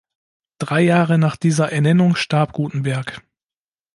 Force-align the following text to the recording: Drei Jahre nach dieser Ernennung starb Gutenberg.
Drei 0.57 0.81
Jahre 0.81 1.19
nach 1.19 1.35
dieser 1.35 1.71
Ernennung 1.71 2.15
starb 2.15 2.53
Gutenberg. 2.53 3.21